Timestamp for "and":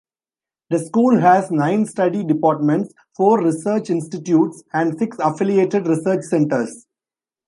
4.73-4.97